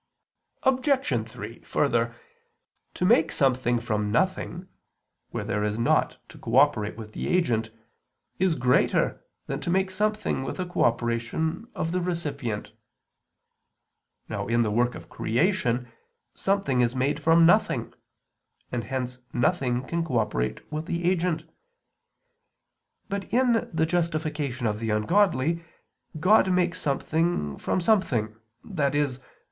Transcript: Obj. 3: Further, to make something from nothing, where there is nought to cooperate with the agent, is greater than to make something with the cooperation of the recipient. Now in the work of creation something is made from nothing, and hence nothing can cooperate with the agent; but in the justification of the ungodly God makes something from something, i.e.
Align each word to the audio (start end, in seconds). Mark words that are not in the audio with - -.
Obj. 0.63 1.29
3: 1.29 1.59
Further, 1.59 2.15
to 2.95 3.05
make 3.05 3.31
something 3.31 3.79
from 3.79 4.11
nothing, 4.11 4.67
where 5.29 5.43
there 5.43 5.63
is 5.63 5.77
nought 5.77 6.17
to 6.29 6.39
cooperate 6.39 6.97
with 6.97 7.13
the 7.13 7.27
agent, 7.27 7.69
is 8.39 8.55
greater 8.55 9.23
than 9.45 9.59
to 9.59 9.69
make 9.69 9.91
something 9.91 10.41
with 10.41 10.57
the 10.57 10.65
cooperation 10.65 11.67
of 11.75 11.91
the 11.91 12.01
recipient. 12.01 12.71
Now 14.27 14.47
in 14.47 14.63
the 14.63 14.71
work 14.71 14.95
of 14.95 15.07
creation 15.07 15.87
something 16.33 16.81
is 16.81 16.95
made 16.95 17.19
from 17.19 17.45
nothing, 17.45 17.93
and 18.71 18.83
hence 18.85 19.19
nothing 19.31 19.83
can 19.83 20.03
cooperate 20.03 20.71
with 20.71 20.87
the 20.87 21.05
agent; 21.07 21.43
but 23.07 23.25
in 23.31 23.69
the 23.71 23.85
justification 23.85 24.65
of 24.65 24.79
the 24.79 24.89
ungodly 24.89 25.63
God 26.19 26.51
makes 26.51 26.81
something 26.81 27.59
from 27.59 27.79
something, 27.79 28.35
i.e. 28.79 29.07